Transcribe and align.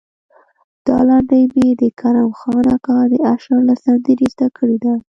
دا 0.87 0.97
لنډۍ 1.07 1.43
مې 1.53 1.67
د 1.81 1.83
کرم 1.99 2.29
خان 2.39 2.65
اکا 2.75 2.97
د 3.11 3.13
اشر 3.33 3.57
له 3.67 3.75
سندرې 3.83 4.27
زده 4.33 4.47
کړې 4.57 4.77
ده. 4.83 4.93